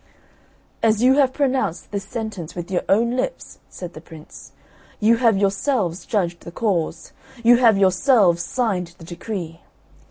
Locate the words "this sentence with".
1.91-2.71